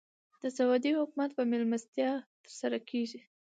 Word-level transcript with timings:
د 0.41 0.43
سعودي 0.57 0.91
حکومت 0.99 1.29
په 1.35 1.43
مېلمستیا 1.51 2.11
تر 2.43 2.51
سره 2.61 2.77
کېږي. 2.89 3.19